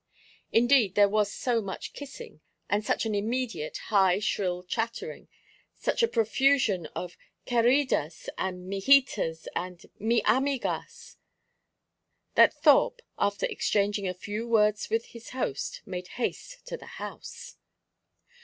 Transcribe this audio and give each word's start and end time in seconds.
Indeed, 0.51 0.95
there 0.95 1.07
was 1.07 1.31
so 1.31 1.61
much 1.61 1.93
kissing, 1.93 2.41
and 2.67 2.83
such 2.83 3.05
an 3.05 3.13
immediate 3.13 3.77
high 3.93 4.17
shrill 4.17 4.63
chattering, 4.63 5.27
such 5.75 6.01
a 6.01 6.07
profusion 6.07 6.87
of 6.95 7.15
"queridas," 7.45 8.27
and 8.35 8.67
"mijitas," 8.67 9.47
and 9.55 9.85
"mi 9.99 10.23
amigas," 10.23 11.17
that 12.33 12.51
Thorpe, 12.63 13.03
after 13.19 13.45
exchanging 13.45 14.07
a 14.07 14.15
few 14.15 14.47
words 14.47 14.89
with 14.89 15.05
his 15.05 15.29
host, 15.37 15.83
made 15.85 16.07
haste 16.17 16.65
to 16.65 16.77
the 16.77 16.87
house. 16.97 17.57